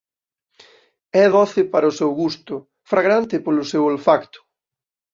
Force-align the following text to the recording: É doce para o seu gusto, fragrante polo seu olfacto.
É 1.23 1.25
doce 1.37 1.61
para 1.73 1.91
o 1.91 1.95
seu 1.99 2.11
gusto, 2.21 2.53
fragrante 2.91 3.35
polo 3.45 3.63
seu 3.71 3.83
olfacto. 3.91 4.39